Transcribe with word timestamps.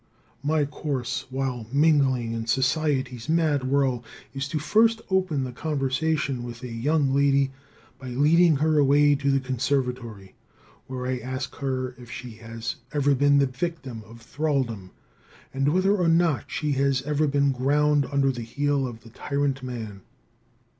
My 0.41 0.65
course, 0.65 1.27
while 1.29 1.67
mingling 1.71 2.31
in 2.33 2.47
society's 2.47 3.29
mad 3.29 3.63
whirl, 3.65 4.03
is 4.33 4.47
to 4.47 4.57
first 4.57 4.99
open 5.11 5.43
the 5.43 5.51
conversation 5.51 6.41
with 6.41 6.63
a 6.63 6.71
young 6.73 7.13
lady 7.13 7.51
by 7.99 8.07
leading 8.09 8.55
her 8.55 8.79
away 8.79 9.13
to 9.13 9.29
the 9.29 9.39
conservatory, 9.39 10.33
where 10.87 11.05
I 11.05 11.19
ask 11.19 11.53
her 11.57 11.93
if 11.99 12.09
she 12.09 12.31
has 12.37 12.77
ever 12.91 13.13
been 13.13 13.37
the 13.37 13.45
victim 13.45 14.01
of 14.07 14.23
thralldom 14.23 14.89
and 15.53 15.69
whether 15.71 15.95
or 15.95 16.07
not 16.07 16.45
she 16.47 16.71
has 16.71 17.03
ever 17.03 17.27
been 17.27 17.51
ground 17.51 18.07
under 18.11 18.31
the 18.31 18.41
heel 18.41 18.87
of 18.87 19.01
the 19.03 19.11
tyrant 19.11 19.61
man. 19.61 20.01